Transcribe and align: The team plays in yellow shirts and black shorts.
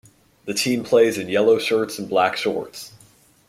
The 0.45 0.55
team 0.55 0.83
plays 0.83 1.19
in 1.19 1.29
yellow 1.29 1.59
shirts 1.59 1.99
and 1.99 2.09
black 2.09 2.35
shorts. 2.35 2.91